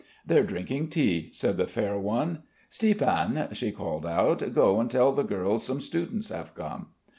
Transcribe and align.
"They're 0.25 0.41
drinking 0.41 0.87
tea," 0.87 1.29
said 1.31 1.57
the 1.57 1.67
fair 1.67 1.95
one. 1.95 2.39
"Stiepan," 2.71 3.49
she 3.53 3.71
called 3.71 4.03
out. 4.03 4.51
"Go 4.55 4.79
and 4.79 4.89
tell 4.89 5.11
the 5.11 5.21
girls 5.23 5.63
some 5.63 5.79
students 5.79 6.29
have 6.29 6.55
come!" 6.55 6.87